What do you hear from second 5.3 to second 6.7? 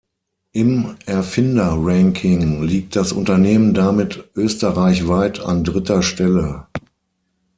an dritter Stelle.